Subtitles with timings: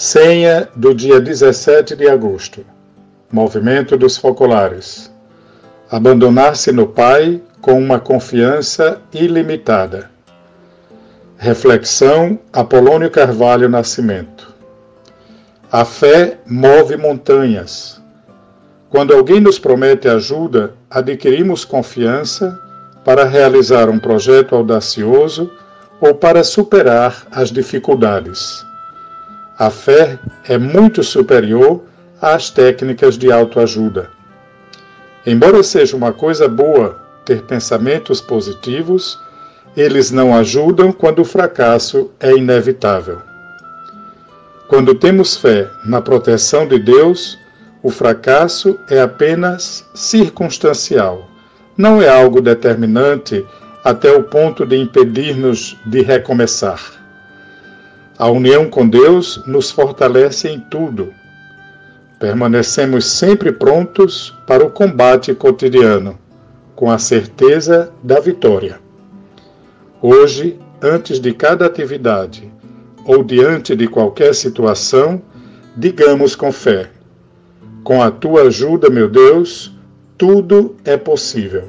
[0.00, 2.64] Senha do dia 17 de agosto.
[3.32, 5.12] Movimento dos focolares.
[5.90, 10.08] Abandonar-se no Pai com uma confiança ilimitada.
[11.36, 14.54] Reflexão Apolônio Carvalho Nascimento.
[15.72, 18.00] A fé move montanhas.
[18.88, 22.56] Quando alguém nos promete ajuda, adquirimos confiança
[23.04, 25.50] para realizar um projeto audacioso
[26.00, 28.67] ou para superar as dificuldades.
[29.58, 31.82] A fé é muito superior
[32.22, 34.08] às técnicas de autoajuda.
[35.26, 39.18] Embora seja uma coisa boa ter pensamentos positivos,
[39.76, 43.20] eles não ajudam quando o fracasso é inevitável.
[44.68, 47.36] Quando temos fé na proteção de Deus,
[47.82, 51.28] o fracasso é apenas circunstancial,
[51.76, 53.44] não é algo determinante
[53.84, 56.97] até o ponto de impedir-nos de recomeçar.
[58.18, 61.14] A união com Deus nos fortalece em tudo.
[62.18, 66.18] Permanecemos sempre prontos para o combate cotidiano,
[66.74, 68.80] com a certeza da vitória.
[70.02, 72.52] Hoje, antes de cada atividade
[73.04, 75.22] ou diante de qualquer situação,
[75.76, 76.90] digamos com fé:
[77.84, 79.72] Com a tua ajuda, meu Deus,
[80.16, 81.68] tudo é possível.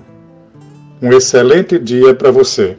[0.99, 2.75] Um excelente dia para você.